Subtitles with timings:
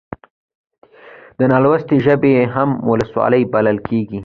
[1.37, 4.19] د نالوستي ژبه هم وولسي بلل کېږي.